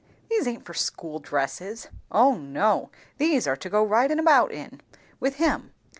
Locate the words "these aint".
0.31-0.65